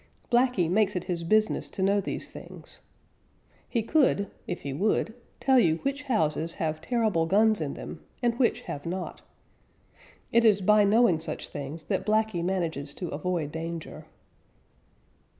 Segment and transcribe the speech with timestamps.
[0.31, 2.79] Blacky makes it his business to know these things.
[3.69, 8.33] He could, if he would, tell you which houses have terrible guns in them and
[8.39, 9.21] which have not.
[10.31, 14.07] It is by knowing such things that Blacky manages to avoid danger.